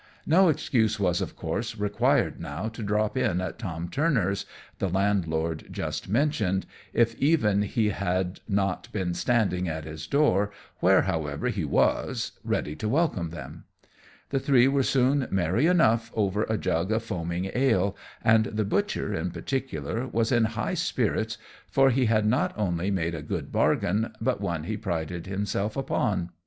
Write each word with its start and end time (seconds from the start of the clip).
No 0.25 0.49
excuse 0.49 0.99
was, 0.99 1.21
of 1.21 1.35
course, 1.35 1.77
required 1.77 2.39
now 2.41 2.69
to 2.69 2.81
drop 2.81 3.15
in 3.15 3.39
at 3.39 3.59
Tom 3.59 3.87
Turner's, 3.87 4.47
the 4.79 4.89
landlord 4.89 5.67
just 5.69 6.09
mentioned, 6.09 6.65
if 6.91 7.13
even 7.19 7.61
he 7.61 7.89
had 7.89 8.39
not 8.47 8.91
been 8.91 9.13
standing 9.13 9.69
at 9.69 9.83
his 9.83 10.07
door, 10.07 10.49
where, 10.79 11.03
however, 11.03 11.49
he 11.49 11.63
was, 11.63 12.31
ready 12.43 12.75
to 12.77 12.89
welcome 12.89 13.29
them. 13.29 13.65
The 14.31 14.39
three 14.39 14.67
were 14.67 14.81
soon 14.81 15.27
merry 15.29 15.67
enough 15.67 16.09
over 16.15 16.45
a 16.45 16.57
jug 16.57 16.91
of 16.91 17.03
foaming 17.03 17.51
ale; 17.53 17.95
and 18.23 18.45
the 18.45 18.65
butcher, 18.65 19.13
in 19.13 19.29
particular, 19.29 20.07
was 20.07 20.31
in 20.31 20.45
high 20.57 20.73
spirits, 20.73 21.37
for 21.69 21.91
he 21.91 22.07
had 22.07 22.25
not 22.25 22.55
only 22.57 22.89
made 22.89 23.13
a 23.13 23.21
good 23.21 23.51
bargain, 23.51 24.15
but 24.19 24.41
one 24.41 24.63
he 24.63 24.77
prided 24.77 25.27
himself 25.27 25.77
upon. 25.77 26.31